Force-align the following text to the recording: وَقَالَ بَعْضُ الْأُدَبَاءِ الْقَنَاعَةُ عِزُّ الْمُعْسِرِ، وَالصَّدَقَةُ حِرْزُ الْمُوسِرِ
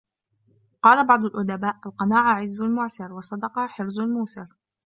وَقَالَ 0.77 1.07
بَعْضُ 1.07 1.25
الْأُدَبَاءِ 1.25 1.75
الْقَنَاعَةُ 1.85 2.33
عِزُّ 2.33 2.61
الْمُعْسِرِ، 2.61 3.11
وَالصَّدَقَةُ 3.13 3.67
حِرْزُ 3.67 3.99
الْمُوسِرِ 3.99 4.47